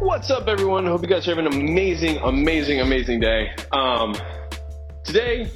What's 0.00 0.30
up, 0.30 0.48
everyone? 0.48 0.86
Hope 0.86 1.02
you 1.02 1.08
guys 1.08 1.28
are 1.28 1.36
having 1.36 1.44
an 1.44 1.60
amazing, 1.60 2.16
amazing, 2.24 2.80
amazing 2.80 3.20
day. 3.20 3.50
Um, 3.70 4.16
today, 5.04 5.50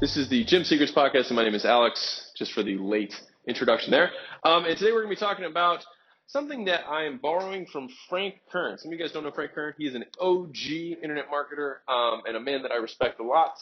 this 0.00 0.16
is 0.16 0.28
the 0.28 0.44
Gym 0.44 0.62
Secrets 0.62 0.92
Podcast, 0.92 1.26
and 1.26 1.36
my 1.36 1.42
name 1.42 1.56
is 1.56 1.64
Alex, 1.64 2.30
just 2.36 2.52
for 2.52 2.62
the 2.62 2.78
late 2.78 3.20
introduction 3.48 3.90
there. 3.90 4.12
Um, 4.44 4.66
and 4.66 4.78
today 4.78 4.92
we're 4.92 5.02
going 5.02 5.16
to 5.16 5.20
be 5.20 5.26
talking 5.26 5.46
about 5.46 5.84
something 6.28 6.66
that 6.66 6.82
I 6.88 7.06
am 7.06 7.18
borrowing 7.18 7.66
from 7.66 7.88
Frank 8.08 8.36
Kern. 8.52 8.78
Some 8.78 8.92
of 8.92 8.96
you 8.96 9.04
guys 9.04 9.10
don't 9.10 9.24
know 9.24 9.32
Frank 9.32 9.52
Kern. 9.52 9.74
He 9.76 9.88
is 9.88 9.96
an 9.96 10.04
OG 10.20 11.00
internet 11.02 11.24
marketer 11.28 11.78
um, 11.92 12.22
and 12.24 12.36
a 12.36 12.40
man 12.40 12.62
that 12.62 12.70
I 12.70 12.76
respect 12.76 13.18
a 13.18 13.24
lot 13.24 13.58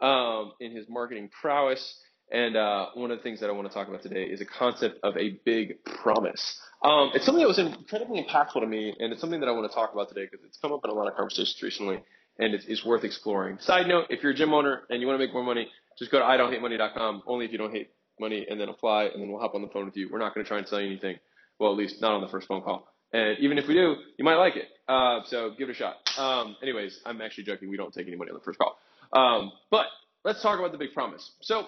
um, 0.00 0.52
in 0.60 0.70
his 0.70 0.88
marketing 0.88 1.30
prowess. 1.40 1.98
And 2.30 2.56
uh, 2.56 2.86
one 2.94 3.10
of 3.10 3.18
the 3.18 3.22
things 3.22 3.40
that 3.40 3.50
I 3.50 3.52
want 3.52 3.68
to 3.68 3.74
talk 3.74 3.88
about 3.88 4.02
today 4.02 4.24
is 4.24 4.40
a 4.40 4.44
concept 4.44 5.00
of 5.02 5.16
a 5.16 5.40
big 5.44 5.84
promise. 5.84 6.60
Um, 6.82 7.10
it's 7.14 7.26
something 7.26 7.42
that 7.42 7.48
was 7.48 7.58
incredibly 7.58 8.24
impactful 8.24 8.60
to 8.60 8.66
me, 8.66 8.94
and 8.98 9.12
it's 9.12 9.20
something 9.20 9.40
that 9.40 9.48
I 9.48 9.52
want 9.52 9.70
to 9.70 9.74
talk 9.74 9.92
about 9.92 10.08
today 10.08 10.28
because 10.30 10.44
it's 10.46 10.56
come 10.58 10.72
up 10.72 10.80
in 10.84 10.90
a 10.90 10.94
lot 10.94 11.08
of 11.08 11.14
conversations 11.14 11.60
recently, 11.62 12.02
and 12.38 12.54
it's, 12.54 12.64
it's 12.66 12.84
worth 12.84 13.04
exploring. 13.04 13.58
Side 13.58 13.88
note: 13.88 14.06
If 14.10 14.22
you're 14.22 14.32
a 14.32 14.34
gym 14.34 14.54
owner 14.54 14.82
and 14.88 15.00
you 15.00 15.06
want 15.06 15.20
to 15.20 15.26
make 15.26 15.34
more 15.34 15.42
money, 15.42 15.68
just 15.98 16.10
go 16.10 16.18
to 16.18 16.24
idon'thatemoney.com. 16.24 17.24
Only 17.26 17.46
if 17.46 17.52
you 17.52 17.58
don't 17.58 17.72
hate 17.72 17.90
money, 18.20 18.46
and 18.48 18.60
then 18.60 18.68
apply, 18.68 19.04
and 19.04 19.20
then 19.20 19.30
we'll 19.30 19.40
hop 19.40 19.54
on 19.54 19.62
the 19.62 19.68
phone 19.68 19.86
with 19.86 19.96
you. 19.96 20.08
We're 20.10 20.18
not 20.18 20.34
going 20.34 20.44
to 20.44 20.48
try 20.48 20.58
and 20.58 20.68
sell 20.68 20.80
you 20.80 20.86
anything. 20.86 21.16
Well, 21.58 21.72
at 21.72 21.76
least 21.76 22.00
not 22.00 22.12
on 22.12 22.20
the 22.20 22.28
first 22.28 22.46
phone 22.46 22.62
call. 22.62 22.86
And 23.12 23.38
even 23.40 23.58
if 23.58 23.66
we 23.66 23.74
do, 23.74 23.96
you 24.18 24.24
might 24.24 24.36
like 24.36 24.56
it. 24.56 24.68
Uh, 24.88 25.20
so 25.26 25.50
give 25.58 25.68
it 25.68 25.72
a 25.72 25.74
shot. 25.74 25.96
Um, 26.16 26.56
anyways, 26.62 27.00
I'm 27.04 27.20
actually 27.20 27.44
joking. 27.44 27.68
We 27.68 27.76
don't 27.76 27.92
take 27.92 28.06
any 28.06 28.16
money 28.16 28.30
on 28.30 28.36
the 28.36 28.44
first 28.44 28.58
call. 28.58 28.78
Um, 29.12 29.52
but 29.70 29.86
let's 30.24 30.40
talk 30.42 30.58
about 30.58 30.72
the 30.72 30.78
big 30.78 30.94
promise. 30.94 31.32
So 31.40 31.66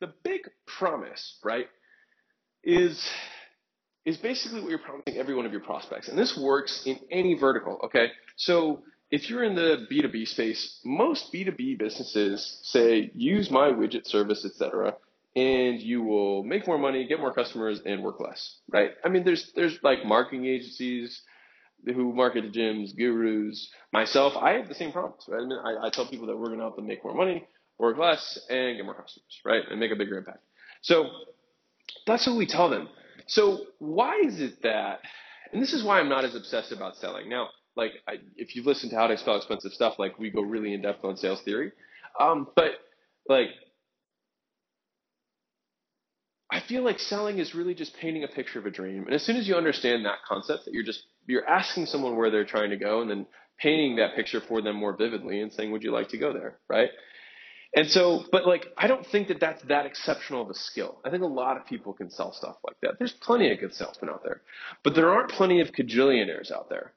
the 0.00 0.12
big 0.22 0.40
promise, 0.66 1.38
right, 1.44 1.68
is 2.62 3.02
is 4.04 4.16
basically 4.18 4.60
what 4.60 4.68
you're 4.68 4.78
promising 4.78 5.16
every 5.16 5.34
one 5.34 5.46
of 5.46 5.52
your 5.52 5.62
prospects. 5.62 6.08
And 6.08 6.18
this 6.18 6.36
works 6.36 6.82
in 6.84 6.98
any 7.10 7.34
vertical, 7.34 7.80
okay? 7.84 8.08
So 8.36 8.82
if 9.10 9.30
you're 9.30 9.44
in 9.44 9.54
the 9.54 9.86
B2B 9.90 10.28
space, 10.28 10.80
most 10.84 11.32
B2B 11.32 11.78
businesses 11.78 12.60
say 12.64 13.10
use 13.14 13.50
my 13.50 13.68
widget 13.68 14.06
service, 14.06 14.44
etc., 14.44 14.94
and 15.36 15.80
you 15.80 16.02
will 16.02 16.44
make 16.44 16.66
more 16.66 16.78
money, 16.78 17.06
get 17.06 17.18
more 17.18 17.32
customers, 17.32 17.80
and 17.84 18.02
work 18.02 18.20
less, 18.20 18.58
right? 18.70 18.90
I 19.04 19.08
mean, 19.08 19.24
there's 19.24 19.52
there's 19.56 19.78
like 19.82 20.04
marketing 20.04 20.46
agencies 20.46 21.22
who 21.86 22.12
market 22.12 22.42
to 22.42 22.58
gyms, 22.58 22.96
gurus. 22.96 23.70
Myself, 23.92 24.34
I 24.36 24.52
have 24.52 24.68
the 24.68 24.74
same 24.74 24.92
promise, 24.92 25.24
right? 25.28 25.42
I 25.42 25.46
mean, 25.46 25.58
I, 25.64 25.86
I 25.86 25.90
tell 25.90 26.06
people 26.06 26.26
that 26.28 26.36
we're 26.36 26.46
going 26.46 26.58
to 26.58 26.64
help 26.64 26.76
them 26.76 26.86
make 26.86 27.04
more 27.04 27.14
money, 27.14 27.46
work 27.78 27.98
less, 27.98 28.38
and 28.48 28.76
get 28.76 28.84
more 28.84 28.94
customers, 28.94 29.40
right? 29.44 29.62
And 29.70 29.80
make 29.80 29.90
a 29.90 29.96
bigger 29.96 30.16
impact. 30.16 30.40
So 30.82 31.10
that's 32.06 32.26
what 32.26 32.36
we 32.36 32.46
tell 32.46 32.68
them. 32.68 32.88
So 33.26 33.66
why 33.78 34.20
is 34.24 34.40
it 34.40 34.62
that, 34.62 35.00
and 35.52 35.62
this 35.62 35.72
is 35.72 35.82
why 35.82 35.98
I'm 35.98 36.08
not 36.08 36.24
as 36.24 36.34
obsessed 36.34 36.72
about 36.72 36.96
selling. 36.96 37.28
Now, 37.28 37.48
like 37.76 37.92
I, 38.06 38.14
if 38.36 38.54
you've 38.54 38.66
listened 38.66 38.90
to 38.90 38.96
how 38.96 39.06
to 39.06 39.16
sell 39.16 39.36
expensive 39.36 39.72
stuff, 39.72 39.94
like 39.98 40.18
we 40.18 40.30
go 40.30 40.42
really 40.42 40.74
in 40.74 40.82
depth 40.82 41.04
on 41.04 41.16
sales 41.16 41.40
theory. 41.42 41.72
Um, 42.20 42.48
but 42.54 42.72
like, 43.28 43.48
I 46.50 46.60
feel 46.60 46.84
like 46.84 47.00
selling 47.00 47.38
is 47.38 47.54
really 47.54 47.74
just 47.74 47.96
painting 47.96 48.22
a 48.22 48.28
picture 48.28 48.58
of 48.58 48.66
a 48.66 48.70
dream. 48.70 49.04
And 49.06 49.14
as 49.14 49.24
soon 49.24 49.36
as 49.36 49.48
you 49.48 49.56
understand 49.56 50.04
that 50.04 50.18
concept, 50.28 50.66
that 50.66 50.74
you're 50.74 50.84
just 50.84 51.02
you're 51.26 51.48
asking 51.48 51.86
someone 51.86 52.16
where 52.16 52.30
they're 52.30 52.44
trying 52.44 52.70
to 52.70 52.76
go, 52.76 53.00
and 53.00 53.10
then 53.10 53.26
painting 53.58 53.96
that 53.96 54.14
picture 54.14 54.40
for 54.40 54.62
them 54.62 54.76
more 54.76 54.96
vividly, 54.96 55.40
and 55.40 55.52
saying, 55.52 55.72
"Would 55.72 55.82
you 55.82 55.90
like 55.90 56.10
to 56.10 56.18
go 56.18 56.32
there?" 56.32 56.58
Right? 56.68 56.90
And 57.76 57.88
so, 57.90 58.24
but 58.30 58.46
like, 58.46 58.66
I 58.76 58.86
don't 58.86 59.04
think 59.06 59.28
that 59.28 59.40
that's 59.40 59.62
that 59.64 59.84
exceptional 59.84 60.42
of 60.42 60.50
a 60.50 60.54
skill. 60.54 61.00
I 61.04 61.10
think 61.10 61.22
a 61.22 61.26
lot 61.26 61.56
of 61.56 61.66
people 61.66 61.92
can 61.92 62.08
sell 62.08 62.32
stuff 62.32 62.56
like 62.64 62.76
that. 62.82 62.98
There's 62.98 63.12
plenty 63.12 63.52
of 63.52 63.58
good 63.58 63.74
salesmen 63.74 64.10
out 64.10 64.22
there, 64.22 64.42
but 64.84 64.94
there 64.94 65.10
aren't 65.10 65.30
plenty 65.30 65.60
of 65.60 65.72
cajillionaires 65.72 66.52
out 66.52 66.68
there. 66.68 66.92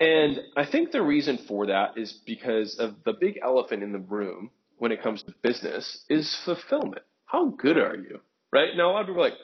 And 0.00 0.40
I 0.56 0.64
think 0.64 0.90
the 0.90 1.02
reason 1.02 1.38
for 1.46 1.66
that 1.66 1.96
is 1.96 2.12
because 2.26 2.78
of 2.78 2.94
the 3.04 3.12
big 3.12 3.38
elephant 3.42 3.82
in 3.82 3.92
the 3.92 3.98
room 3.98 4.50
when 4.78 4.92
it 4.92 5.02
comes 5.02 5.22
to 5.22 5.34
business 5.42 6.04
is 6.08 6.34
fulfillment. 6.44 7.02
How 7.26 7.50
good 7.50 7.76
are 7.76 7.96
you? 7.96 8.20
Right? 8.52 8.70
Now, 8.76 8.90
a 8.90 8.92
lot 8.92 9.00
of 9.02 9.06
people 9.08 9.22
are 9.22 9.30
like, 9.30 9.38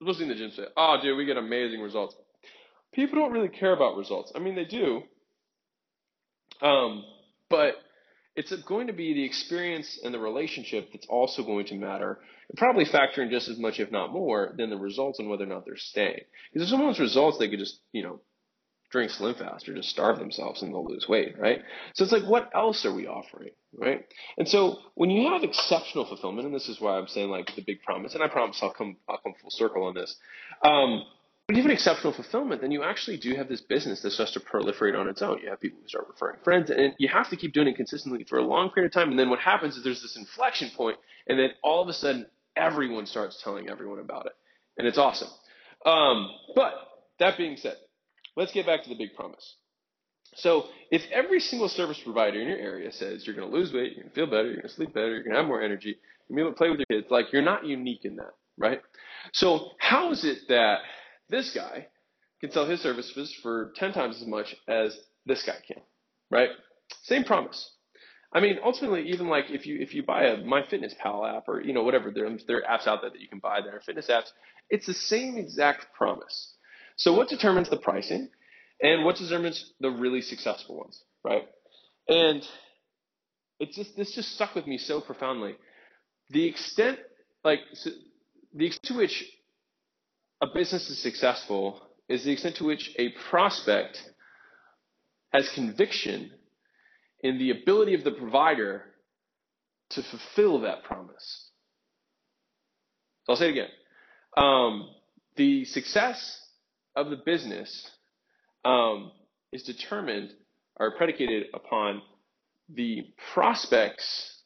listening 0.00 0.28
to 0.28 0.34
the 0.34 0.40
gym 0.40 0.50
say, 0.50 0.64
oh, 0.76 0.96
dude, 1.02 1.16
we 1.16 1.24
get 1.24 1.36
amazing 1.36 1.80
results. 1.80 2.14
People 2.92 3.18
don't 3.18 3.32
really 3.32 3.48
care 3.48 3.72
about 3.72 3.96
results. 3.96 4.32
I 4.34 4.38
mean, 4.38 4.54
they 4.54 4.64
do. 4.64 5.02
Um, 6.62 7.04
but 7.48 7.74
it's 8.36 8.54
going 8.62 8.86
to 8.86 8.92
be 8.92 9.14
the 9.14 9.24
experience 9.24 9.98
and 10.04 10.14
the 10.14 10.18
relationship 10.18 10.90
that's 10.92 11.06
also 11.08 11.42
going 11.42 11.66
to 11.66 11.74
matter 11.74 12.18
and 12.48 12.58
probably 12.58 12.84
factor 12.84 13.22
in 13.22 13.30
just 13.30 13.48
as 13.48 13.58
much, 13.58 13.80
if 13.80 13.90
not 13.90 14.12
more, 14.12 14.54
than 14.56 14.70
the 14.70 14.76
results 14.76 15.18
and 15.18 15.28
whether 15.28 15.44
or 15.44 15.48
not 15.48 15.64
they're 15.64 15.76
staying. 15.76 16.20
Because 16.52 16.68
if 16.68 16.70
someone's 16.70 17.00
results, 17.00 17.38
they 17.38 17.48
could 17.48 17.58
just, 17.58 17.80
you 17.92 18.02
know, 18.02 18.20
drink 18.90 19.10
Slim 19.10 19.34
Fast 19.36 19.68
or 19.68 19.74
just 19.74 19.88
starve 19.88 20.18
themselves 20.18 20.62
and 20.62 20.72
they'll 20.72 20.84
lose 20.84 21.06
weight, 21.08 21.38
right? 21.38 21.62
So 21.94 22.04
it's 22.04 22.12
like, 22.12 22.24
what 22.24 22.50
else 22.54 22.84
are 22.84 22.94
we 22.94 23.06
offering, 23.06 23.50
right? 23.72 24.04
And 24.36 24.48
so 24.48 24.78
when 24.94 25.10
you 25.10 25.28
have 25.30 25.44
exceptional 25.44 26.06
fulfillment, 26.06 26.46
and 26.46 26.54
this 26.54 26.68
is 26.68 26.80
why 26.80 26.98
I'm 26.98 27.06
saying 27.06 27.30
like 27.30 27.54
the 27.54 27.62
big 27.62 27.82
promise, 27.82 28.14
and 28.14 28.22
I 28.22 28.28
promise 28.28 28.58
I'll 28.62 28.72
come, 28.72 28.96
I'll 29.08 29.18
come 29.18 29.34
full 29.40 29.50
circle 29.50 29.84
on 29.84 29.94
this. 29.94 30.16
Um, 30.64 31.04
when 31.50 31.56
you 31.56 31.62
have 31.64 31.70
an 31.70 31.74
exceptional 31.74 32.12
fulfillment, 32.12 32.60
then 32.60 32.70
you 32.70 32.84
actually 32.84 33.16
do 33.16 33.34
have 33.34 33.48
this 33.48 33.60
business 33.60 34.02
that 34.02 34.12
starts 34.12 34.30
to 34.34 34.38
proliferate 34.38 34.96
on 34.96 35.08
its 35.08 35.20
own. 35.20 35.40
You 35.42 35.50
have 35.50 35.60
people 35.60 35.80
who 35.82 35.88
start 35.88 36.06
referring 36.06 36.38
friends, 36.44 36.70
and 36.70 36.94
you 36.98 37.08
have 37.08 37.28
to 37.30 37.36
keep 37.36 37.52
doing 37.52 37.66
it 37.66 37.74
consistently 37.74 38.22
for 38.22 38.38
a 38.38 38.42
long 38.44 38.70
period 38.70 38.90
of 38.90 38.94
time. 38.94 39.10
And 39.10 39.18
then 39.18 39.30
what 39.30 39.40
happens 39.40 39.76
is 39.76 39.82
there's 39.82 40.00
this 40.00 40.16
inflection 40.16 40.70
point, 40.76 40.98
and 41.26 41.36
then 41.36 41.48
all 41.64 41.82
of 41.82 41.88
a 41.88 41.92
sudden 41.92 42.26
everyone 42.54 43.04
starts 43.04 43.42
telling 43.42 43.68
everyone 43.68 43.98
about 43.98 44.26
it, 44.26 44.32
and 44.78 44.86
it's 44.86 44.96
awesome. 44.96 45.26
Um, 45.84 46.30
but 46.54 46.72
that 47.18 47.36
being 47.36 47.56
said, 47.56 47.74
let's 48.36 48.52
get 48.52 48.64
back 48.64 48.84
to 48.84 48.88
the 48.88 48.94
big 48.94 49.16
promise. 49.16 49.56
So 50.36 50.66
if 50.92 51.02
every 51.10 51.40
single 51.40 51.68
service 51.68 51.98
provider 51.98 52.40
in 52.40 52.46
your 52.46 52.58
area 52.58 52.92
says 52.92 53.26
you're 53.26 53.34
going 53.34 53.50
to 53.50 53.56
lose 53.56 53.72
weight, 53.72 53.96
you're 53.96 54.04
going 54.04 54.10
to 54.10 54.14
feel 54.14 54.26
better, 54.26 54.44
you're 54.44 54.58
going 54.58 54.68
to 54.68 54.74
sleep 54.74 54.94
better, 54.94 55.14
you're 55.14 55.24
going 55.24 55.34
to 55.34 55.38
have 55.38 55.48
more 55.48 55.62
energy, 55.62 55.98
you're 56.28 56.36
going 56.36 56.36
to 56.36 56.36
be 56.36 56.42
able 56.42 56.52
to 56.52 56.58
play 56.58 56.70
with 56.70 56.78
your 56.78 57.00
kids, 57.00 57.10
like 57.10 57.32
you're 57.32 57.42
not 57.42 57.66
unique 57.66 58.04
in 58.04 58.14
that, 58.14 58.34
right? 58.56 58.80
So 59.32 59.70
how 59.80 60.12
is 60.12 60.24
it 60.24 60.42
that 60.48 60.82
this 61.30 61.52
guy 61.54 61.86
can 62.40 62.50
sell 62.50 62.66
his 62.66 62.80
services 62.80 63.34
for 63.42 63.72
10 63.76 63.92
times 63.92 64.20
as 64.20 64.26
much 64.26 64.56
as 64.68 64.98
this 65.26 65.42
guy 65.42 65.56
can, 65.66 65.82
right? 66.30 66.50
Same 67.02 67.24
promise. 67.24 67.70
I 68.32 68.40
mean, 68.40 68.58
ultimately, 68.64 69.08
even 69.08 69.28
like 69.28 69.46
if 69.50 69.66
you 69.66 69.78
if 69.80 69.92
you 69.92 70.04
buy 70.04 70.24
a 70.24 70.36
MyFitnessPal 70.36 71.36
app 71.36 71.48
or 71.48 71.60
you 71.62 71.72
know 71.72 71.82
whatever 71.82 72.12
there 72.12 72.28
there 72.46 72.58
are 72.58 72.78
apps 72.78 72.86
out 72.86 73.00
there 73.00 73.10
that 73.10 73.20
you 73.20 73.28
can 73.28 73.40
buy 73.40 73.60
that 73.60 73.74
are 73.74 73.80
fitness 73.80 74.06
apps, 74.06 74.30
it's 74.68 74.86
the 74.86 74.94
same 74.94 75.36
exact 75.36 75.86
promise. 75.94 76.54
So 76.96 77.12
what 77.12 77.28
determines 77.28 77.68
the 77.70 77.76
pricing, 77.76 78.28
and 78.80 79.04
what 79.04 79.16
determines 79.16 79.72
the 79.80 79.90
really 79.90 80.20
successful 80.20 80.76
ones, 80.76 81.02
right? 81.24 81.48
And 82.08 82.46
it's 83.58 83.74
just 83.74 83.96
this 83.96 84.12
just 84.12 84.32
stuck 84.34 84.54
with 84.54 84.66
me 84.66 84.78
so 84.78 85.00
profoundly. 85.00 85.56
The 86.30 86.46
extent 86.46 87.00
like 87.42 87.60
so 87.72 87.90
the 88.54 88.66
extent 88.66 88.86
to 88.86 88.96
which 88.96 89.24
a 90.40 90.46
business 90.46 90.88
is 90.90 91.02
successful 91.02 91.80
is 92.08 92.24
the 92.24 92.32
extent 92.32 92.56
to 92.56 92.64
which 92.64 92.94
a 92.98 93.10
prospect 93.30 94.02
has 95.32 95.48
conviction 95.54 96.30
in 97.22 97.38
the 97.38 97.50
ability 97.50 97.94
of 97.94 98.04
the 98.04 98.10
provider 98.10 98.84
to 99.90 100.02
fulfill 100.02 100.60
that 100.60 100.82
promise. 100.84 101.50
So 103.24 103.32
I'll 103.32 103.36
say 103.36 103.48
it 103.48 103.52
again. 103.52 103.68
Um, 104.36 104.88
the 105.36 105.64
success 105.64 106.40
of 106.96 107.10
the 107.10 107.16
business 107.24 107.88
um, 108.64 109.12
is 109.52 109.62
determined 109.62 110.32
or 110.78 110.96
predicated 110.96 111.46
upon 111.54 112.02
the 112.68 113.12
prospect's 113.34 114.38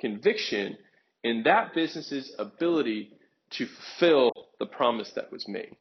conviction 0.00 0.76
in 1.22 1.42
that 1.44 1.74
business's 1.74 2.34
ability 2.38 3.10
to 3.50 3.66
fulfill 3.66 4.31
the 4.62 4.66
promise 4.66 5.10
that 5.16 5.32
was 5.32 5.48
made, 5.48 5.74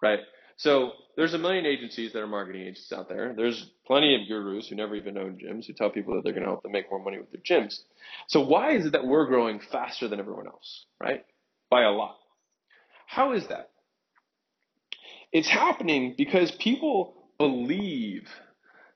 right? 0.00 0.20
So 0.58 0.92
there's 1.16 1.34
a 1.34 1.38
million 1.38 1.66
agencies 1.66 2.12
that 2.12 2.20
are 2.20 2.28
marketing 2.28 2.62
agencies 2.62 2.92
out 2.92 3.08
there. 3.08 3.34
There's 3.36 3.68
plenty 3.84 4.14
of 4.14 4.28
gurus 4.28 4.68
who 4.68 4.76
never 4.76 4.94
even 4.94 5.18
own 5.18 5.38
gyms 5.44 5.66
who 5.66 5.72
tell 5.72 5.90
people 5.90 6.14
that 6.14 6.22
they're 6.22 6.32
going 6.32 6.44
to 6.44 6.48
help 6.48 6.62
them 6.62 6.70
make 6.70 6.88
more 6.88 7.02
money 7.02 7.18
with 7.18 7.32
their 7.32 7.40
gyms. 7.40 7.80
So 8.28 8.40
why 8.40 8.76
is 8.76 8.86
it 8.86 8.92
that 8.92 9.04
we're 9.04 9.26
growing 9.26 9.60
faster 9.72 10.06
than 10.06 10.20
everyone 10.20 10.46
else, 10.46 10.86
right? 11.02 11.24
By 11.68 11.82
a 11.82 11.90
lot. 11.90 12.16
How 13.06 13.32
is 13.32 13.44
that? 13.48 13.70
It's 15.32 15.48
happening 15.48 16.14
because 16.16 16.52
people 16.52 17.14
believe 17.38 18.28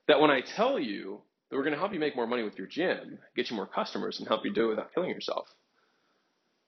that 0.07 0.21
when 0.21 0.31
I 0.31 0.41
tell 0.55 0.79
you 0.79 1.21
that 1.49 1.57
we're 1.57 1.63
going 1.63 1.73
to 1.73 1.79
help 1.79 1.93
you 1.93 1.99
make 1.99 2.15
more 2.15 2.27
money 2.27 2.43
with 2.43 2.57
your 2.57 2.67
gym, 2.67 3.19
get 3.35 3.49
you 3.49 3.57
more 3.57 3.67
customers, 3.67 4.19
and 4.19 4.27
help 4.27 4.45
you 4.45 4.53
do 4.53 4.67
it 4.67 4.69
without 4.69 4.93
killing 4.93 5.09
yourself, 5.09 5.47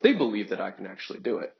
they 0.01 0.13
believe 0.13 0.49
that 0.49 0.61
I 0.61 0.71
can 0.71 0.85
actually 0.85 1.19
do 1.19 1.39
it. 1.39 1.55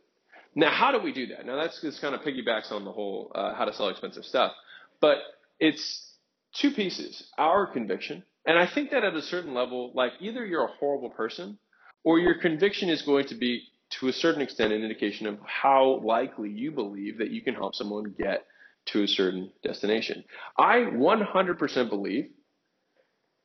Now, 0.56 0.72
how 0.72 0.92
do 0.92 1.00
we 1.00 1.12
do 1.12 1.28
that? 1.28 1.46
Now, 1.46 1.58
that's 1.58 1.82
just 1.82 2.02
kind 2.02 2.16
of 2.16 2.22
piggybacks 2.22 2.72
on 2.72 2.86
the 2.86 2.92
whole 2.92 3.32
uh, 3.36 3.54
how 3.56 3.66
to 3.66 3.74
sell 3.74 3.90
expensive 3.90 4.24
stuff, 4.24 4.54
but 5.02 5.18
it's 5.60 6.14
two 6.54 6.72
pieces: 6.72 7.30
our 7.38 7.68
conviction, 7.68 8.24
and 8.46 8.58
I 8.58 8.66
think 8.66 8.92
that 8.92 9.04
at 9.04 9.16
a 9.16 9.22
certain 9.22 9.54
level, 9.54 9.92
like 9.94 10.14
either 10.20 10.46
you're 10.46 10.64
a 10.64 10.72
horrible 10.80 11.10
person, 11.10 11.58
or 12.04 12.20
your 12.20 12.36
conviction 12.36 12.90
is 12.90 13.02
going 13.02 13.28
to 13.28 13.36
be, 13.36 13.64
to 14.00 14.08
a 14.08 14.14
certain 14.14 14.42
extent, 14.42 14.72
an 14.72 14.82
indication 14.82 15.28
of 15.28 15.40
how 15.46 16.00
likely 16.04 16.50
you 16.50 16.72
believe 16.72 17.18
that 17.18 17.32
you 17.32 17.42
can 17.42 17.56
help 17.56 17.76
someone 17.76 18.16
get 18.18 18.46
to 18.86 19.04
a 19.04 19.08
certain 19.08 19.52
destination. 19.64 20.24
I 20.58 20.78
100% 20.78 21.90
believe 21.90 22.30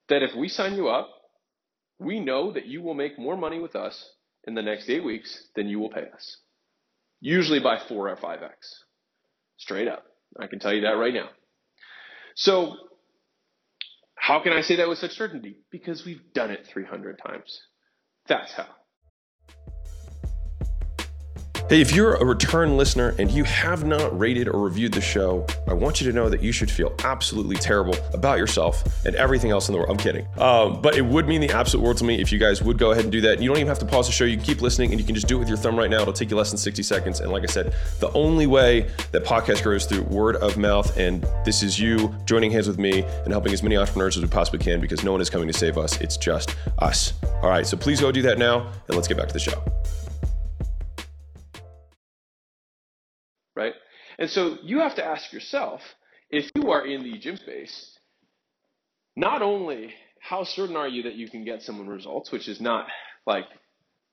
that 0.08 0.22
if 0.22 0.34
we 0.36 0.48
sign 0.48 0.74
you 0.74 0.88
up, 0.88 1.08
we 1.98 2.20
know 2.20 2.52
that 2.52 2.66
you 2.66 2.82
will 2.82 2.94
make 2.94 3.18
more 3.18 3.36
money 3.36 3.58
with 3.58 3.74
us 3.74 4.12
in 4.46 4.54
the 4.54 4.62
next 4.62 4.88
eight 4.90 5.04
weeks 5.04 5.48
than 5.56 5.68
you 5.68 5.78
will 5.78 5.90
pay 5.90 6.06
us. 6.14 6.36
Usually 7.20 7.60
by 7.60 7.78
four 7.88 8.08
or 8.08 8.16
five 8.16 8.42
X. 8.42 8.84
Straight 9.58 9.88
up. 9.88 10.04
I 10.38 10.46
can 10.46 10.58
tell 10.58 10.72
you 10.72 10.82
that 10.82 10.90
right 10.90 11.12
now. 11.12 11.28
So, 12.34 12.74
how 14.14 14.40
can 14.42 14.52
I 14.52 14.62
say 14.62 14.76
that 14.76 14.88
with 14.88 14.98
such 14.98 15.12
certainty? 15.12 15.58
Because 15.70 16.04
we've 16.04 16.32
done 16.32 16.50
it 16.50 16.66
300 16.66 17.18
times. 17.24 17.60
That's 18.26 18.52
how. 18.52 18.66
Hey, 21.70 21.80
if 21.80 21.94
you're 21.94 22.14
a 22.14 22.24
return 22.24 22.76
listener 22.76 23.14
and 23.20 23.30
you 23.30 23.44
have 23.44 23.84
not 23.84 24.18
rated 24.18 24.48
or 24.48 24.58
reviewed 24.58 24.92
the 24.92 25.00
show, 25.00 25.46
I 25.68 25.72
want 25.72 26.00
you 26.00 26.10
to 26.10 26.12
know 26.12 26.28
that 26.28 26.42
you 26.42 26.50
should 26.50 26.68
feel 26.68 26.92
absolutely 27.04 27.54
terrible 27.54 27.94
about 28.12 28.38
yourself 28.38 28.82
and 29.06 29.14
everything 29.14 29.52
else 29.52 29.68
in 29.68 29.74
the 29.74 29.78
world. 29.78 29.88
I'm 29.88 29.96
kidding. 29.96 30.26
Um, 30.36 30.82
but 30.82 30.96
it 30.96 31.02
would 31.02 31.28
mean 31.28 31.40
the 31.40 31.50
absolute 31.50 31.84
world 31.84 31.98
to 31.98 32.04
me 32.04 32.20
if 32.20 32.32
you 32.32 32.40
guys 32.40 32.60
would 32.60 32.76
go 32.76 32.90
ahead 32.90 33.04
and 33.04 33.12
do 33.12 33.20
that. 33.20 33.40
You 33.40 33.48
don't 33.48 33.58
even 33.58 33.68
have 33.68 33.78
to 33.78 33.86
pause 33.86 34.08
the 34.08 34.12
show. 34.12 34.24
You 34.24 34.36
can 34.36 34.44
keep 34.44 34.62
listening 34.62 34.90
and 34.90 34.98
you 34.98 35.06
can 35.06 35.14
just 35.14 35.28
do 35.28 35.36
it 35.36 35.38
with 35.38 35.46
your 35.46 35.56
thumb 35.56 35.78
right 35.78 35.88
now. 35.88 36.00
It'll 36.00 36.12
take 36.12 36.32
you 36.32 36.36
less 36.36 36.50
than 36.50 36.58
60 36.58 36.82
seconds. 36.82 37.20
And 37.20 37.30
like 37.30 37.44
I 37.44 37.46
said, 37.46 37.72
the 38.00 38.10
only 38.14 38.48
way 38.48 38.90
that 39.12 39.22
podcast 39.24 39.62
grows 39.62 39.86
through 39.86 40.02
word 40.02 40.34
of 40.38 40.58
mouth. 40.58 40.96
And 40.96 41.24
this 41.44 41.62
is 41.62 41.78
you 41.78 42.12
joining 42.24 42.50
hands 42.50 42.66
with 42.66 42.80
me 42.80 43.04
and 43.04 43.28
helping 43.28 43.52
as 43.52 43.62
many 43.62 43.76
entrepreneurs 43.76 44.16
as 44.16 44.24
we 44.24 44.28
possibly 44.28 44.58
can 44.58 44.80
because 44.80 45.04
no 45.04 45.12
one 45.12 45.20
is 45.20 45.30
coming 45.30 45.46
to 45.46 45.56
save 45.56 45.78
us. 45.78 46.00
It's 46.00 46.16
just 46.16 46.56
us. 46.80 47.12
All 47.44 47.48
right. 47.48 47.64
So 47.64 47.76
please 47.76 48.00
go 48.00 48.10
do 48.10 48.22
that 48.22 48.38
now 48.38 48.66
and 48.88 48.96
let's 48.96 49.06
get 49.06 49.18
back 49.18 49.28
to 49.28 49.34
the 49.34 49.38
show. 49.38 49.62
And 54.20 54.28
so 54.30 54.58
you 54.62 54.80
have 54.80 54.94
to 54.96 55.04
ask 55.04 55.32
yourself 55.32 55.80
if 56.28 56.50
you 56.54 56.70
are 56.70 56.86
in 56.86 57.02
the 57.02 57.18
gym 57.18 57.36
space, 57.38 57.98
not 59.16 59.42
only 59.42 59.92
how 60.20 60.44
certain 60.44 60.76
are 60.76 60.86
you 60.86 61.04
that 61.04 61.14
you 61.14 61.28
can 61.28 61.44
get 61.44 61.62
someone 61.62 61.88
results, 61.88 62.30
which 62.30 62.46
is 62.46 62.60
not 62.60 62.86
like, 63.26 63.46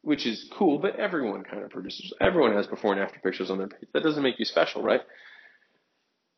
which 0.01 0.25
is 0.25 0.49
cool, 0.53 0.79
but 0.79 0.95
everyone 0.95 1.43
kind 1.43 1.61
of 1.61 1.69
produces, 1.69 2.13
everyone 2.21 2.53
has 2.53 2.65
before 2.65 2.93
and 2.93 3.01
after 3.01 3.19
pictures 3.19 3.51
on 3.51 3.57
their 3.57 3.67
page. 3.67 3.89
That 3.93 4.03
doesn't 4.03 4.23
make 4.23 4.39
you 4.39 4.45
special, 4.45 4.81
right? 4.81 5.01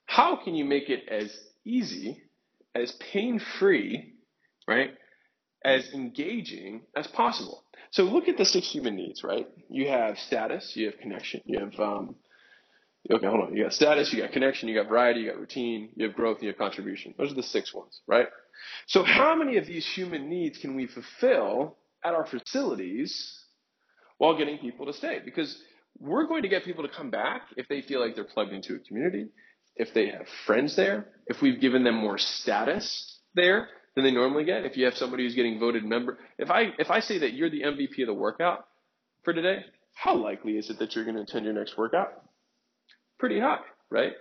How 0.08 0.36
can 0.44 0.56
you 0.56 0.66
make 0.66 0.90
it 0.90 1.08
as 1.08 1.38
easy, 1.64 2.24
as 2.74 2.92
pain 2.94 3.40
free, 3.60 4.16
right? 4.68 4.96
As 5.64 5.94
engaging 5.94 6.82
as 6.96 7.06
possible. 7.06 7.64
So 7.92 8.04
look 8.04 8.28
at 8.28 8.38
the 8.38 8.46
six 8.46 8.72
human 8.72 8.96
needs, 8.96 9.24
right? 9.24 9.48
You 9.70 9.90
have 9.90 10.18
status, 10.18 10.74
you 10.76 10.88
have 10.88 10.98
connection, 10.98 11.42
you 11.46 11.60
have 11.60 11.80
um, 11.80 12.16
Okay, 13.12 13.26
hold 13.26 13.42
on. 13.42 13.56
You 13.56 13.64
got 13.64 13.74
status, 13.74 14.14
you 14.14 14.22
got 14.22 14.32
connection, 14.32 14.70
you 14.70 14.76
got 14.76 14.90
variety, 14.90 15.22
you 15.22 15.30
got 15.30 15.40
routine, 15.40 15.90
you 15.96 16.06
have 16.06 16.16
growth, 16.16 16.38
and 16.38 16.44
you 16.44 16.50
have 16.50 16.58
contribution. 16.58 17.14
Those 17.18 17.32
are 17.32 17.36
the 17.36 17.44
six 17.44 17.74
ones, 17.74 18.02
right? 18.08 18.28
So 18.88 19.04
how 19.04 19.36
many 19.36 19.58
of 19.58 19.66
these 19.66 19.86
human 19.86 20.30
needs 20.30 20.58
can 20.58 20.76
we 20.76 20.88
fulfill 20.88 21.78
at 22.04 22.14
our 22.14 22.26
facilities 22.26 23.40
while 24.18 24.38
getting 24.38 24.58
people 24.58 24.86
to 24.86 24.94
stay? 24.94 25.20
Because 25.24 25.58
we're 26.00 26.28
going 26.28 26.44
to 26.44 26.50
get 26.50 26.64
people 26.66 26.84
to 26.84 26.90
come 26.94 27.10
back 27.10 27.44
if 27.58 27.68
they 27.68 27.82
feel 27.82 28.00
like 28.00 28.16
they're 28.16 28.26
plugged 28.26 28.54
into 28.54 28.76
a 28.76 28.80
community, 28.80 29.28
if 29.76 29.94
they 29.94 30.08
have 30.10 30.28
friends 30.46 30.76
there, 30.76 31.08
if 31.28 31.42
we've 31.42 31.60
given 31.60 31.84
them 31.84 31.96
more 31.96 32.18
status 32.18 33.20
there 33.34 33.70
than 33.96 34.04
they 34.04 34.12
normally 34.12 34.44
get. 34.44 34.66
If 34.66 34.78
you 34.78 34.86
have 34.86 34.96
somebody 34.96 35.24
who's 35.24 35.36
getting 35.36 35.60
voted 35.60 35.84
member, 35.84 36.20
if 36.38 36.52
I 36.52 36.74
if 36.78 36.92
I 36.92 37.00
say 37.00 37.20
that 37.20 37.34
you're 37.34 37.50
the 37.50 37.62
MVP 37.62 38.02
of 38.02 38.08
the 38.08 38.14
workout 38.14 38.68
for 39.24 39.34
today, 39.34 39.66
how 39.96 40.16
likely 40.16 40.58
is 40.58 40.70
it 40.70 40.80
that 40.80 40.96
you're 40.96 41.06
going 41.06 41.16
to 41.16 41.24
attend 41.24 41.46
your 41.46 41.54
next 41.54 41.78
workout? 41.78 42.29
Pretty 43.20 43.40
high, 43.40 43.60
right? 43.90 44.14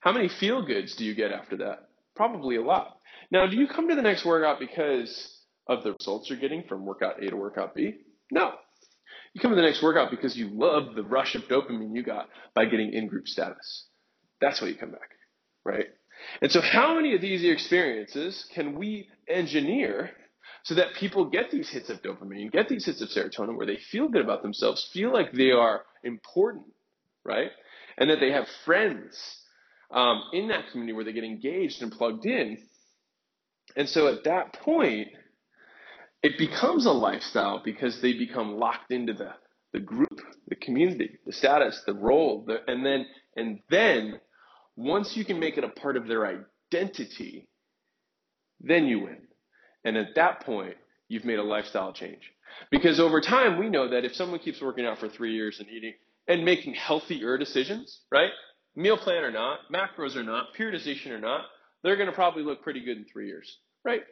How 0.00 0.12
many 0.12 0.28
feel 0.28 0.64
goods 0.64 0.94
do 0.96 1.04
you 1.04 1.14
get 1.14 1.32
after 1.32 1.56
that? 1.58 1.88
Probably 2.14 2.56
a 2.56 2.62
lot. 2.62 2.98
Now, 3.30 3.46
do 3.46 3.56
you 3.56 3.66
come 3.66 3.88
to 3.88 3.94
the 3.94 4.02
next 4.02 4.24
workout 4.24 4.60
because 4.60 5.38
of 5.66 5.82
the 5.82 5.92
results 5.92 6.28
you're 6.28 6.38
getting 6.38 6.64
from 6.68 6.84
workout 6.84 7.22
A 7.22 7.30
to 7.30 7.36
workout 7.36 7.74
B? 7.74 7.94
No. 8.30 8.52
You 9.32 9.40
come 9.40 9.50
to 9.50 9.56
the 9.56 9.62
next 9.62 9.82
workout 9.82 10.10
because 10.10 10.36
you 10.36 10.48
love 10.52 10.94
the 10.94 11.02
rush 11.02 11.34
of 11.34 11.42
dopamine 11.42 11.94
you 11.94 12.02
got 12.02 12.28
by 12.54 12.66
getting 12.66 12.92
in 12.92 13.08
group 13.08 13.26
status. 13.26 13.86
That's 14.40 14.60
why 14.60 14.68
you 14.68 14.76
come 14.76 14.92
back, 14.92 15.10
right? 15.64 15.86
And 16.40 16.52
so, 16.52 16.60
how 16.60 16.94
many 16.94 17.14
of 17.14 17.20
these 17.20 17.44
experiences 17.44 18.46
can 18.54 18.78
we 18.78 19.08
engineer 19.28 20.10
so 20.62 20.74
that 20.74 20.94
people 20.98 21.26
get 21.26 21.50
these 21.50 21.68
hits 21.68 21.90
of 21.90 22.02
dopamine, 22.02 22.52
get 22.52 22.68
these 22.68 22.86
hits 22.86 23.02
of 23.02 23.08
serotonin 23.08 23.56
where 23.56 23.66
they 23.66 23.78
feel 23.90 24.08
good 24.08 24.22
about 24.22 24.42
themselves, 24.42 24.88
feel 24.92 25.12
like 25.12 25.32
they 25.32 25.50
are 25.50 25.82
important, 26.02 26.66
right? 27.24 27.50
And 27.98 28.10
that 28.10 28.20
they 28.20 28.32
have 28.32 28.46
friends 28.64 29.16
um, 29.90 30.22
in 30.32 30.48
that 30.48 30.70
community 30.70 30.92
where 30.92 31.04
they 31.04 31.12
get 31.12 31.24
engaged 31.24 31.82
and 31.82 31.92
plugged 31.92 32.26
in. 32.26 32.58
And 33.76 33.88
so 33.88 34.08
at 34.08 34.24
that 34.24 34.54
point, 34.54 35.08
it 36.22 36.38
becomes 36.38 36.86
a 36.86 36.90
lifestyle 36.90 37.60
because 37.64 38.00
they 38.00 38.14
become 38.14 38.56
locked 38.56 38.90
into 38.90 39.12
the, 39.12 39.32
the 39.72 39.80
group, 39.80 40.20
the 40.48 40.54
community, 40.56 41.18
the 41.26 41.32
status, 41.32 41.82
the 41.86 41.94
role, 41.94 42.44
the, 42.46 42.58
and 42.66 42.84
then 42.84 43.06
and 43.36 43.60
then 43.68 44.20
once 44.76 45.16
you 45.16 45.24
can 45.24 45.38
make 45.38 45.58
it 45.58 45.64
a 45.64 45.68
part 45.68 45.96
of 45.96 46.06
their 46.06 46.26
identity, 46.72 47.48
then 48.60 48.86
you 48.86 49.00
win. 49.00 49.18
And 49.84 49.96
at 49.96 50.14
that 50.16 50.44
point, 50.44 50.76
you've 51.08 51.24
made 51.24 51.38
a 51.38 51.42
lifestyle 51.44 51.92
change. 51.92 52.22
Because 52.70 53.00
over 53.00 53.20
time, 53.20 53.58
we 53.58 53.68
know 53.68 53.88
that 53.88 54.04
if 54.04 54.14
someone 54.14 54.40
keeps 54.40 54.60
working 54.60 54.86
out 54.86 54.98
for 54.98 55.08
three 55.08 55.34
years 55.34 55.58
and 55.58 55.68
eating 55.68 55.94
and 56.28 56.44
making 56.44 56.74
healthier 56.74 57.38
decisions, 57.38 58.00
right? 58.10 58.30
Meal 58.76 58.96
plan 58.96 59.22
or 59.24 59.30
not, 59.30 59.60
macros 59.72 60.16
or 60.16 60.22
not, 60.22 60.48
periodization 60.58 61.10
or 61.10 61.20
not, 61.20 61.42
they're 61.82 61.96
going 61.96 62.08
to 62.08 62.14
probably 62.14 62.42
look 62.42 62.62
pretty 62.62 62.84
good 62.84 62.96
in 62.96 63.04
three 63.04 63.26
years, 63.26 63.58
right? 63.84 64.02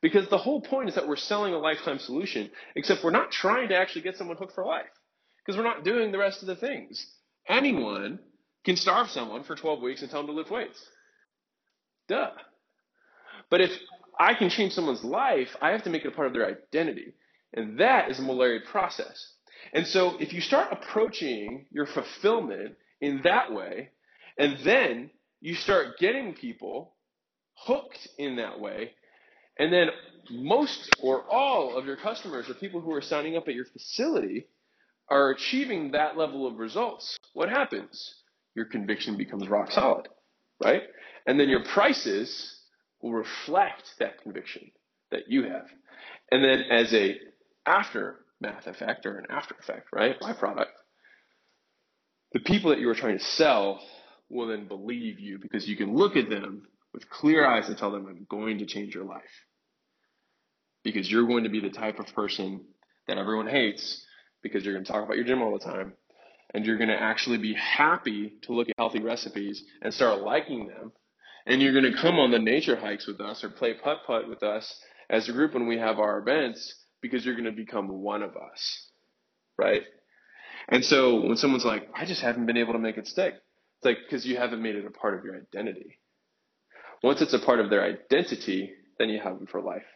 Because 0.00 0.28
the 0.28 0.38
whole 0.38 0.62
point 0.62 0.88
is 0.88 0.94
that 0.94 1.06
we're 1.06 1.16
selling 1.16 1.52
a 1.52 1.58
lifetime 1.58 1.98
solution, 1.98 2.50
except 2.74 3.04
we're 3.04 3.10
not 3.10 3.30
trying 3.30 3.68
to 3.68 3.76
actually 3.76 4.02
get 4.02 4.16
someone 4.16 4.36
hooked 4.38 4.54
for 4.54 4.64
life 4.64 4.86
because 5.38 5.56
we're 5.56 5.68
not 5.68 5.84
doing 5.84 6.12
the 6.12 6.18
rest 6.18 6.42
of 6.42 6.46
the 6.46 6.56
things. 6.56 7.06
Anyone 7.48 8.18
can 8.64 8.76
starve 8.76 9.08
someone 9.10 9.44
for 9.44 9.56
12 9.56 9.82
weeks 9.82 10.02
and 10.02 10.10
tell 10.10 10.20
them 10.20 10.28
to 10.28 10.32
lift 10.32 10.50
weights. 10.50 10.82
Duh. 12.08 12.30
But 13.50 13.60
if 13.60 13.70
I 14.18 14.34
can 14.34 14.50
change 14.50 14.72
someone's 14.72 15.04
life, 15.04 15.48
I 15.60 15.70
have 15.70 15.84
to 15.84 15.90
make 15.90 16.04
it 16.04 16.08
a 16.08 16.12
part 16.12 16.28
of 16.28 16.32
their 16.32 16.46
identity. 16.46 17.14
And 17.52 17.78
that 17.80 18.10
is 18.10 18.18
a 18.18 18.22
multi 18.22 18.60
process. 18.70 19.32
And 19.72 19.86
so 19.86 20.16
if 20.18 20.32
you 20.32 20.40
start 20.40 20.72
approaching 20.72 21.66
your 21.70 21.86
fulfillment 21.86 22.76
in 23.00 23.20
that 23.24 23.52
way, 23.52 23.90
and 24.38 24.58
then 24.64 25.10
you 25.40 25.54
start 25.54 25.98
getting 25.98 26.34
people 26.34 26.94
hooked 27.54 28.08
in 28.18 28.36
that 28.36 28.60
way, 28.60 28.92
and 29.58 29.72
then 29.72 29.88
most 30.30 30.90
or 31.02 31.24
all 31.30 31.76
of 31.76 31.86
your 31.86 31.96
customers 31.96 32.48
or 32.48 32.54
people 32.54 32.80
who 32.80 32.92
are 32.92 33.02
signing 33.02 33.36
up 33.36 33.48
at 33.48 33.54
your 33.54 33.66
facility 33.66 34.46
are 35.08 35.30
achieving 35.30 35.90
that 35.90 36.16
level 36.16 36.46
of 36.46 36.58
results, 36.58 37.16
what 37.34 37.48
happens? 37.48 38.14
Your 38.54 38.64
conviction 38.64 39.16
becomes 39.16 39.48
rock 39.48 39.70
solid, 39.70 40.08
right? 40.62 40.82
And 41.26 41.38
then 41.38 41.48
your 41.48 41.64
prices 41.64 42.60
will 43.02 43.12
reflect 43.12 43.82
that 43.98 44.22
conviction 44.22 44.70
that 45.10 45.28
you 45.28 45.44
have. 45.44 45.66
And 46.30 46.44
then 46.44 46.62
as 46.70 46.92
a 46.94 47.16
after 47.66 48.19
math 48.40 48.66
effect 48.66 49.06
or 49.06 49.18
an 49.18 49.26
after 49.30 49.54
effect, 49.58 49.88
right? 49.92 50.18
Byproduct. 50.20 50.66
The 52.32 52.40
people 52.40 52.70
that 52.70 52.78
you 52.78 52.88
are 52.88 52.94
trying 52.94 53.18
to 53.18 53.24
sell 53.24 53.80
will 54.28 54.48
then 54.48 54.68
believe 54.68 55.18
you 55.18 55.38
because 55.38 55.68
you 55.68 55.76
can 55.76 55.94
look 55.94 56.16
at 56.16 56.30
them 56.30 56.62
with 56.92 57.08
clear 57.10 57.46
eyes 57.46 57.68
and 57.68 57.76
tell 57.76 57.90
them, 57.90 58.06
I'm 58.06 58.26
going 58.30 58.58
to 58.58 58.66
change 58.66 58.94
your 58.94 59.04
life. 59.04 59.22
Because 60.82 61.10
you're 61.10 61.26
going 61.26 61.44
to 61.44 61.50
be 61.50 61.60
the 61.60 61.70
type 61.70 61.98
of 61.98 62.06
person 62.14 62.64
that 63.06 63.18
everyone 63.18 63.48
hates 63.48 64.04
because 64.42 64.64
you're 64.64 64.74
going 64.74 64.84
to 64.84 64.92
talk 64.92 65.04
about 65.04 65.16
your 65.16 65.26
gym 65.26 65.42
all 65.42 65.52
the 65.52 65.64
time. 65.64 65.92
And 66.54 66.64
you're 66.64 66.78
going 66.78 66.88
to 66.88 67.00
actually 67.00 67.38
be 67.38 67.54
happy 67.54 68.34
to 68.42 68.52
look 68.52 68.68
at 68.68 68.74
healthy 68.78 69.00
recipes 69.00 69.62
and 69.82 69.92
start 69.92 70.22
liking 70.22 70.66
them. 70.66 70.92
And 71.46 71.60
you're 71.60 71.72
going 71.72 71.92
to 71.92 72.00
come 72.00 72.18
on 72.18 72.30
the 72.30 72.38
nature 72.38 72.76
hikes 72.76 73.06
with 73.06 73.20
us 73.20 73.44
or 73.44 73.50
play 73.50 73.74
putt 73.74 73.98
putt 74.06 74.28
with 74.28 74.42
us 74.42 74.80
as 75.08 75.28
a 75.28 75.32
group 75.32 75.54
when 75.54 75.66
we 75.66 75.78
have 75.78 75.98
our 75.98 76.18
events 76.18 76.74
because 77.02 77.24
you're 77.24 77.34
going 77.34 77.44
to 77.44 77.52
become 77.52 77.88
one 77.88 78.22
of 78.22 78.36
us, 78.36 78.88
right? 79.58 79.82
And 80.68 80.84
so 80.84 81.20
when 81.20 81.36
someone's 81.36 81.64
like, 81.64 81.88
I 81.94 82.04
just 82.04 82.22
haven't 82.22 82.46
been 82.46 82.56
able 82.56 82.74
to 82.74 82.78
make 82.78 82.96
it 82.96 83.06
stick, 83.06 83.34
it's 83.34 83.84
like, 83.84 83.98
because 84.04 84.26
you 84.26 84.36
haven't 84.36 84.62
made 84.62 84.76
it 84.76 84.84
a 84.84 84.90
part 84.90 85.14
of 85.18 85.24
your 85.24 85.36
identity. 85.36 85.98
Once 87.02 87.22
it's 87.22 87.32
a 87.32 87.38
part 87.38 87.60
of 87.60 87.70
their 87.70 87.82
identity, 87.82 88.70
then 88.98 89.08
you 89.08 89.18
have 89.18 89.38
them 89.38 89.46
for 89.46 89.60
life. 89.60 89.86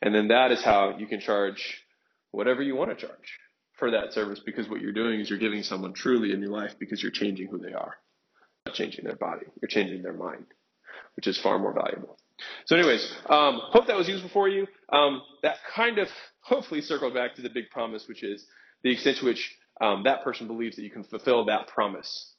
And 0.00 0.14
then 0.14 0.28
that 0.28 0.50
is 0.50 0.62
how 0.62 0.96
you 0.98 1.06
can 1.06 1.20
charge 1.20 1.84
whatever 2.30 2.62
you 2.62 2.74
want 2.74 2.90
to 2.90 3.06
charge 3.06 3.38
for 3.78 3.90
that 3.90 4.12
service 4.12 4.40
because 4.44 4.68
what 4.68 4.80
you're 4.80 4.92
doing 4.92 5.20
is 5.20 5.30
you're 5.30 5.38
giving 5.38 5.62
someone 5.62 5.92
truly 5.92 6.32
a 6.32 6.36
new 6.36 6.48
life 6.48 6.72
because 6.78 7.02
you're 7.02 7.12
changing 7.12 7.48
who 7.48 7.58
they 7.58 7.72
are, 7.72 7.94
not 8.66 8.74
changing 8.74 9.04
their 9.04 9.16
body. 9.16 9.46
You're 9.60 9.68
changing 9.68 10.02
their 10.02 10.14
mind, 10.14 10.46
which 11.16 11.26
is 11.26 11.38
far 11.38 11.58
more 11.58 11.72
valuable. 11.72 12.18
So, 12.66 12.76
anyways, 12.76 13.12
um, 13.28 13.60
hope 13.70 13.86
that 13.88 13.96
was 13.96 14.08
useful 14.08 14.30
for 14.32 14.48
you. 14.48 14.66
Um, 14.92 15.22
that 15.42 15.56
kind 15.74 15.98
of 15.98 16.08
hopefully 16.48 16.80
circle 16.80 17.12
back 17.12 17.34
to 17.36 17.42
the 17.42 17.50
big 17.50 17.70
promise, 17.70 18.06
which 18.08 18.22
is 18.22 18.46
the 18.82 18.90
extent 18.92 19.18
to 19.18 19.26
which 19.26 19.54
um, 19.80 20.02
that 20.04 20.22
person 20.24 20.46
believes 20.46 20.76
that 20.76 20.82
you 20.82 20.90
can 20.90 21.04
fulfill 21.04 21.44
that 21.46 21.68
promise. 21.68 22.32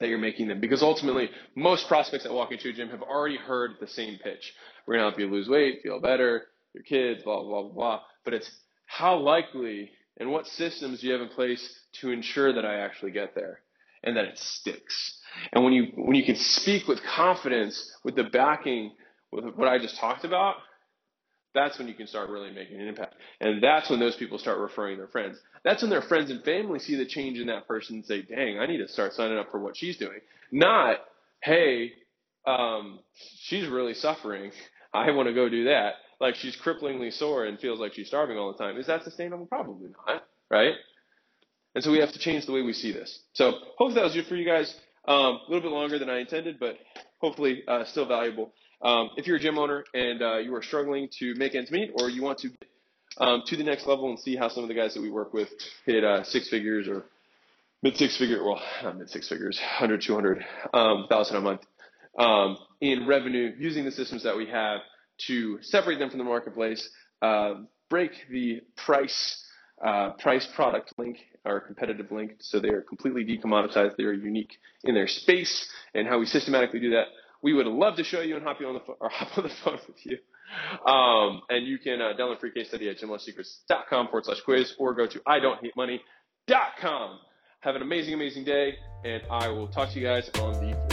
that 0.00 0.08
you're 0.08 0.18
making 0.18 0.48
them. 0.48 0.60
Because 0.60 0.82
ultimately, 0.82 1.30
most 1.54 1.88
prospects 1.88 2.24
that 2.24 2.32
walk 2.32 2.52
into 2.52 2.68
a 2.68 2.72
gym 2.72 2.88
have 2.90 3.02
already 3.02 3.36
heard 3.36 3.72
the 3.80 3.86
same 3.88 4.18
pitch. 4.22 4.52
We're 4.86 4.94
going 4.94 5.04
to 5.04 5.10
help 5.10 5.20
you 5.20 5.30
lose 5.34 5.48
weight, 5.48 5.80
feel 5.82 6.00
better, 6.00 6.42
your 6.74 6.82
kids, 6.82 7.22
blah, 7.24 7.42
blah, 7.42 7.62
blah, 7.62 7.72
blah. 7.72 8.00
But 8.24 8.34
it's 8.34 8.50
how 8.86 9.16
likely 9.16 9.90
and 10.18 10.30
what 10.30 10.46
systems 10.46 11.00
do 11.00 11.06
you 11.06 11.12
have 11.12 11.22
in 11.22 11.28
place 11.28 11.80
to 12.00 12.10
ensure 12.10 12.52
that 12.52 12.64
I 12.64 12.80
actually 12.80 13.12
get 13.12 13.34
there 13.34 13.60
and 14.02 14.16
that 14.16 14.24
it 14.24 14.38
sticks. 14.38 15.18
And 15.52 15.64
when 15.64 15.72
you, 15.72 15.92
when 15.96 16.14
you 16.14 16.24
can 16.24 16.36
speak 16.36 16.86
with 16.86 17.00
confidence, 17.02 17.90
with 18.04 18.16
the 18.16 18.24
backing, 18.24 18.92
with 19.32 19.44
what 19.56 19.68
I 19.68 19.78
just 19.78 19.98
talked 19.98 20.24
about, 20.24 20.56
that's 21.56 21.78
when 21.78 21.88
you 21.88 21.94
can 21.94 22.06
start 22.06 22.28
really 22.28 22.50
making 22.52 22.80
an 22.80 22.86
impact. 22.86 23.14
And 23.40 23.62
that's 23.62 23.90
when 23.90 23.98
those 23.98 24.14
people 24.14 24.38
start 24.38 24.58
referring 24.58 24.98
their 24.98 25.08
friends. 25.08 25.38
That's 25.64 25.82
when 25.82 25.90
their 25.90 26.02
friends 26.02 26.30
and 26.30 26.44
family 26.44 26.78
see 26.78 26.96
the 26.96 27.06
change 27.06 27.38
in 27.38 27.48
that 27.48 27.66
person 27.66 27.96
and 27.96 28.04
say, 28.04 28.22
dang, 28.22 28.58
I 28.58 28.66
need 28.66 28.78
to 28.78 28.88
start 28.88 29.14
signing 29.14 29.38
up 29.38 29.50
for 29.50 29.58
what 29.58 29.76
she's 29.76 29.96
doing. 29.96 30.20
Not, 30.52 30.98
hey, 31.42 31.92
um, 32.46 33.00
she's 33.40 33.66
really 33.68 33.94
suffering. 33.94 34.52
I 34.94 35.10
want 35.10 35.28
to 35.28 35.34
go 35.34 35.48
do 35.48 35.64
that. 35.64 35.94
Like 36.20 36.36
she's 36.36 36.56
cripplingly 36.56 37.12
sore 37.12 37.44
and 37.44 37.58
feels 37.58 37.80
like 37.80 37.94
she's 37.94 38.06
starving 38.08 38.38
all 38.38 38.52
the 38.52 38.58
time. 38.58 38.78
Is 38.78 38.86
that 38.86 39.02
sustainable? 39.02 39.46
Probably 39.46 39.90
not, 40.06 40.24
right? 40.50 40.74
And 41.74 41.84
so 41.84 41.90
we 41.90 41.98
have 41.98 42.12
to 42.12 42.18
change 42.18 42.46
the 42.46 42.52
way 42.52 42.62
we 42.62 42.72
see 42.72 42.92
this. 42.92 43.20
So 43.34 43.52
hopefully 43.76 43.94
that 43.94 44.04
was 44.04 44.14
good 44.14 44.26
for 44.26 44.36
you 44.36 44.46
guys. 44.46 44.74
Um, 45.06 45.40
a 45.46 45.50
little 45.50 45.68
bit 45.68 45.74
longer 45.74 45.98
than 45.98 46.08
I 46.08 46.18
intended, 46.20 46.58
but 46.58 46.78
hopefully 47.18 47.62
uh, 47.68 47.84
still 47.84 48.06
valuable. 48.06 48.52
Um, 48.82 49.10
if 49.16 49.26
you're 49.26 49.36
a 49.36 49.40
gym 49.40 49.58
owner 49.58 49.84
and 49.94 50.22
uh, 50.22 50.36
you 50.38 50.54
are 50.54 50.62
struggling 50.62 51.08
to 51.18 51.34
make 51.34 51.54
ends 51.54 51.70
meet, 51.70 51.92
or 51.98 52.10
you 52.10 52.22
want 52.22 52.38
to 52.40 52.50
um, 53.18 53.42
to 53.46 53.56
the 53.56 53.64
next 53.64 53.86
level 53.86 54.10
and 54.10 54.18
see 54.18 54.36
how 54.36 54.48
some 54.48 54.62
of 54.62 54.68
the 54.68 54.74
guys 54.74 54.94
that 54.94 55.00
we 55.00 55.10
work 55.10 55.32
with 55.32 55.48
hit 55.86 56.04
uh, 56.04 56.22
six 56.22 56.48
figures 56.48 56.86
or 56.86 57.04
mid 57.82 57.96
six 57.96 58.16
figure, 58.18 58.44
well, 58.44 58.60
not 58.82 58.98
mid 58.98 59.08
six 59.08 59.28
figures, 59.28 59.58
100, 59.58 60.02
200, 60.02 60.44
um, 60.74 61.06
thousand 61.08 61.36
a 61.36 61.40
month 61.40 61.62
um, 62.18 62.58
in 62.80 63.06
revenue 63.06 63.52
using 63.58 63.84
the 63.84 63.90
systems 63.90 64.22
that 64.22 64.36
we 64.36 64.46
have 64.46 64.80
to 65.26 65.58
separate 65.62 65.98
them 65.98 66.10
from 66.10 66.18
the 66.18 66.24
marketplace, 66.24 66.88
uh, 67.22 67.54
break 67.88 68.12
the 68.30 68.60
price 68.76 69.42
uh, 69.84 70.10
price 70.12 70.48
product 70.54 70.90
link 70.96 71.18
or 71.44 71.60
competitive 71.60 72.10
link 72.10 72.32
so 72.38 72.58
they 72.58 72.70
are 72.70 72.80
completely 72.80 73.24
decommoditized. 73.24 73.94
They 73.96 74.04
are 74.04 74.12
unique 74.12 74.56
in 74.84 74.94
their 74.94 75.06
space 75.06 75.68
and 75.94 76.08
how 76.08 76.18
we 76.18 76.24
systematically 76.24 76.80
do 76.80 76.90
that 76.90 77.08
we 77.46 77.52
would 77.52 77.68
love 77.68 77.94
to 77.94 78.02
show 78.02 78.22
you 78.22 78.34
and 78.34 78.44
hop 78.44 78.60
you 78.60 78.66
on 78.66 78.74
the 78.74 78.80
phone 78.80 78.96
or 78.98 79.08
hop 79.12 79.38
on 79.38 79.44
the 79.44 79.54
phone 79.62 79.78
with 79.86 80.04
you. 80.04 80.18
Um, 80.84 81.42
and 81.48 81.64
you 81.64 81.78
can 81.78 82.00
uh, 82.00 82.12
download 82.18 82.40
free 82.40 82.50
case 82.50 82.66
study 82.66 82.88
at 82.88 82.98
gymlaunchsecrets.com 82.98 84.08
forward 84.08 84.24
slash 84.24 84.40
quiz 84.40 84.74
or 84.80 84.94
go 84.94 85.06
to 85.06 85.20
I 85.24 85.38
don't 85.38 85.62
hate 85.62 85.76
money.com. 85.76 87.20
Have 87.60 87.76
an 87.76 87.82
amazing, 87.82 88.14
amazing 88.14 88.42
day, 88.42 88.74
and 89.04 89.22
I 89.30 89.46
will 89.46 89.68
talk 89.68 89.90
to 89.90 90.00
you 90.00 90.06
guys 90.06 90.28
on 90.40 90.54
the. 90.54 90.85